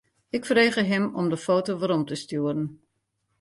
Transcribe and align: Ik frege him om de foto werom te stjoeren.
Ik 0.29 0.45
frege 0.45 0.81
him 0.83 1.15
om 1.15 1.27
de 1.31 1.37
foto 1.45 1.73
werom 1.79 2.03
te 2.07 2.15
stjoeren. 2.23 2.67